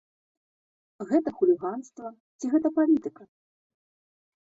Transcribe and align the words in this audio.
Гэта 1.11 1.29
хуліганства 1.37 2.07
ці 2.39 2.45
гэта 2.57 2.67
палітыка? 2.81 3.23